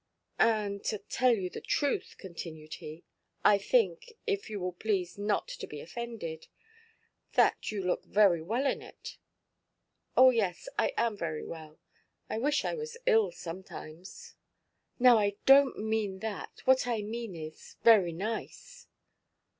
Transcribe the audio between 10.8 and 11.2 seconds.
am